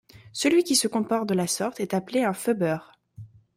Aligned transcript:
Celui 0.33 0.63
qui 0.63 0.75
se 0.75 0.87
comporte 0.87 1.29
de 1.29 1.35
la 1.35 1.45
sorte 1.45 1.79
est 1.79 1.93
appelé 1.93 2.23
un 2.23 2.33
phubber. 2.33 2.79